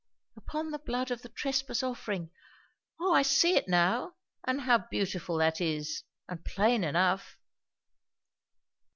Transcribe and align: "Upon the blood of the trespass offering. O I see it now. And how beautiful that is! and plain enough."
"Upon 0.35 0.71
the 0.71 0.79
blood 0.79 1.11
of 1.11 1.21
the 1.21 1.29
trespass 1.29 1.83
offering. 1.83 2.31
O 2.99 3.13
I 3.13 3.21
see 3.21 3.53
it 3.55 3.67
now. 3.67 4.15
And 4.43 4.61
how 4.61 4.79
beautiful 4.79 5.37
that 5.37 5.61
is! 5.61 6.05
and 6.27 6.43
plain 6.43 6.83
enough." 6.83 7.37